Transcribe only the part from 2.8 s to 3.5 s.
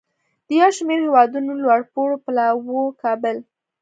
کابل